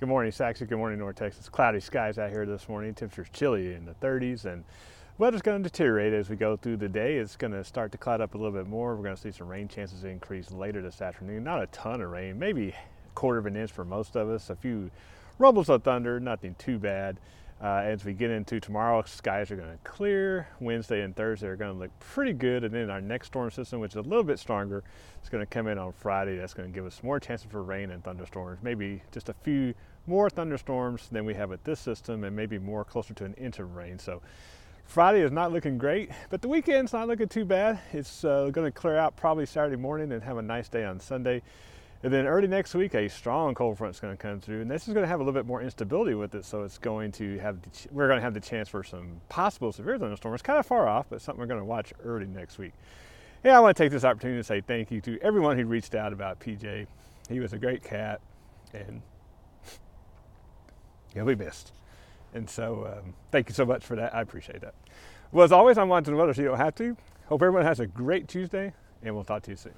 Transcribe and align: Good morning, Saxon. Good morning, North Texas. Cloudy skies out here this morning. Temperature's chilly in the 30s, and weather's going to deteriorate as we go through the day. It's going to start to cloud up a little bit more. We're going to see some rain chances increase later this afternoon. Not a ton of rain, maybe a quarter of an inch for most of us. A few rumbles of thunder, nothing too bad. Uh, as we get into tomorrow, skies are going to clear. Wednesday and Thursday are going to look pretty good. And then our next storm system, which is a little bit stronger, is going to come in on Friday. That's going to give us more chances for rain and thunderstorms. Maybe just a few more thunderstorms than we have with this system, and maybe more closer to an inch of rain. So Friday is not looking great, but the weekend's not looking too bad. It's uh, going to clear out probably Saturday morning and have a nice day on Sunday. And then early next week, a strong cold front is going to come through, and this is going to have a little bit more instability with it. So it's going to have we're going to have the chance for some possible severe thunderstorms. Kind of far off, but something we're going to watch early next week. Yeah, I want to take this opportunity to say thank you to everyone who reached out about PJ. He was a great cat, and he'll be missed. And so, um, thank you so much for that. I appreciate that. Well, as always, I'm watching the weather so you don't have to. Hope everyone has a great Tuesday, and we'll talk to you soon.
Good 0.00 0.08
morning, 0.08 0.32
Saxon. 0.32 0.66
Good 0.66 0.78
morning, 0.78 0.98
North 0.98 1.16
Texas. 1.16 1.50
Cloudy 1.50 1.78
skies 1.78 2.16
out 2.16 2.30
here 2.30 2.46
this 2.46 2.70
morning. 2.70 2.94
Temperature's 2.94 3.28
chilly 3.34 3.74
in 3.74 3.84
the 3.84 3.92
30s, 3.96 4.46
and 4.46 4.64
weather's 5.18 5.42
going 5.42 5.62
to 5.62 5.68
deteriorate 5.68 6.14
as 6.14 6.30
we 6.30 6.36
go 6.36 6.56
through 6.56 6.78
the 6.78 6.88
day. 6.88 7.16
It's 7.16 7.36
going 7.36 7.52
to 7.52 7.62
start 7.62 7.92
to 7.92 7.98
cloud 7.98 8.22
up 8.22 8.34
a 8.34 8.38
little 8.38 8.50
bit 8.50 8.66
more. 8.66 8.96
We're 8.96 9.02
going 9.02 9.14
to 9.14 9.20
see 9.20 9.30
some 9.30 9.46
rain 9.46 9.68
chances 9.68 10.04
increase 10.04 10.52
later 10.52 10.80
this 10.80 11.02
afternoon. 11.02 11.44
Not 11.44 11.62
a 11.62 11.66
ton 11.66 12.00
of 12.00 12.08
rain, 12.08 12.38
maybe 12.38 12.70
a 12.70 12.74
quarter 13.14 13.40
of 13.40 13.44
an 13.44 13.56
inch 13.56 13.72
for 13.72 13.84
most 13.84 14.16
of 14.16 14.30
us. 14.30 14.48
A 14.48 14.56
few 14.56 14.90
rumbles 15.38 15.68
of 15.68 15.82
thunder, 15.82 16.18
nothing 16.18 16.54
too 16.58 16.78
bad. 16.78 17.18
Uh, 17.62 17.82
as 17.84 18.06
we 18.06 18.14
get 18.14 18.30
into 18.30 18.58
tomorrow, 18.58 19.02
skies 19.04 19.50
are 19.50 19.56
going 19.56 19.70
to 19.70 19.78
clear. 19.84 20.48
Wednesday 20.60 21.02
and 21.02 21.14
Thursday 21.14 21.46
are 21.46 21.56
going 21.56 21.72
to 21.74 21.78
look 21.78 21.90
pretty 22.00 22.32
good. 22.32 22.64
And 22.64 22.74
then 22.74 22.88
our 22.88 23.02
next 23.02 23.26
storm 23.26 23.50
system, 23.50 23.80
which 23.80 23.92
is 23.92 23.96
a 23.96 24.02
little 24.02 24.24
bit 24.24 24.38
stronger, 24.38 24.82
is 25.22 25.28
going 25.28 25.42
to 25.42 25.46
come 25.46 25.66
in 25.66 25.76
on 25.76 25.92
Friday. 25.92 26.38
That's 26.38 26.54
going 26.54 26.72
to 26.72 26.74
give 26.74 26.86
us 26.86 27.02
more 27.02 27.20
chances 27.20 27.48
for 27.50 27.62
rain 27.62 27.90
and 27.90 28.02
thunderstorms. 28.02 28.60
Maybe 28.62 29.02
just 29.12 29.28
a 29.28 29.34
few 29.42 29.74
more 30.06 30.30
thunderstorms 30.30 31.08
than 31.12 31.26
we 31.26 31.34
have 31.34 31.50
with 31.50 31.62
this 31.64 31.80
system, 31.80 32.24
and 32.24 32.34
maybe 32.34 32.58
more 32.58 32.82
closer 32.82 33.12
to 33.12 33.26
an 33.26 33.34
inch 33.34 33.58
of 33.58 33.76
rain. 33.76 33.98
So 33.98 34.22
Friday 34.86 35.20
is 35.20 35.30
not 35.30 35.52
looking 35.52 35.76
great, 35.76 36.10
but 36.30 36.40
the 36.40 36.48
weekend's 36.48 36.94
not 36.94 37.08
looking 37.08 37.28
too 37.28 37.44
bad. 37.44 37.78
It's 37.92 38.24
uh, 38.24 38.48
going 38.50 38.66
to 38.66 38.72
clear 38.72 38.96
out 38.96 39.16
probably 39.16 39.44
Saturday 39.44 39.76
morning 39.76 40.12
and 40.12 40.22
have 40.22 40.38
a 40.38 40.42
nice 40.42 40.70
day 40.70 40.84
on 40.84 40.98
Sunday. 40.98 41.42
And 42.02 42.12
then 42.12 42.26
early 42.26 42.48
next 42.48 42.74
week, 42.74 42.94
a 42.94 43.08
strong 43.08 43.54
cold 43.54 43.76
front 43.76 43.94
is 43.94 44.00
going 44.00 44.16
to 44.16 44.22
come 44.22 44.40
through, 44.40 44.62
and 44.62 44.70
this 44.70 44.88
is 44.88 44.94
going 44.94 45.04
to 45.04 45.08
have 45.08 45.20
a 45.20 45.22
little 45.22 45.38
bit 45.38 45.46
more 45.46 45.60
instability 45.60 46.14
with 46.14 46.34
it. 46.34 46.46
So 46.46 46.62
it's 46.62 46.78
going 46.78 47.12
to 47.12 47.38
have 47.38 47.58
we're 47.92 48.06
going 48.06 48.16
to 48.16 48.22
have 48.22 48.32
the 48.32 48.40
chance 48.40 48.70
for 48.70 48.82
some 48.82 49.20
possible 49.28 49.70
severe 49.70 49.98
thunderstorms. 49.98 50.40
Kind 50.40 50.58
of 50.58 50.64
far 50.64 50.88
off, 50.88 51.06
but 51.10 51.20
something 51.20 51.38
we're 51.40 51.46
going 51.46 51.60
to 51.60 51.64
watch 51.64 51.92
early 52.02 52.26
next 52.26 52.58
week. 52.58 52.72
Yeah, 53.44 53.56
I 53.56 53.60
want 53.60 53.76
to 53.76 53.82
take 53.82 53.92
this 53.92 54.04
opportunity 54.04 54.38
to 54.40 54.44
say 54.44 54.62
thank 54.62 54.90
you 54.90 55.02
to 55.02 55.18
everyone 55.20 55.58
who 55.58 55.66
reached 55.66 55.94
out 55.94 56.12
about 56.12 56.40
PJ. 56.40 56.86
He 57.28 57.40
was 57.40 57.52
a 57.52 57.58
great 57.58 57.82
cat, 57.82 58.20
and 58.72 59.02
he'll 61.14 61.26
be 61.26 61.34
missed. 61.34 61.72
And 62.32 62.48
so, 62.48 62.86
um, 62.86 63.14
thank 63.30 63.48
you 63.48 63.54
so 63.54 63.66
much 63.66 63.84
for 63.84 63.96
that. 63.96 64.14
I 64.14 64.22
appreciate 64.22 64.60
that. 64.62 64.74
Well, 65.32 65.44
as 65.44 65.52
always, 65.52 65.76
I'm 65.76 65.88
watching 65.88 66.14
the 66.14 66.18
weather 66.18 66.32
so 66.32 66.42
you 66.42 66.48
don't 66.48 66.56
have 66.56 66.74
to. 66.76 66.96
Hope 67.26 67.42
everyone 67.42 67.64
has 67.64 67.80
a 67.80 67.86
great 67.86 68.26
Tuesday, 68.26 68.72
and 69.02 69.14
we'll 69.14 69.24
talk 69.24 69.42
to 69.42 69.50
you 69.50 69.56
soon. 69.56 69.74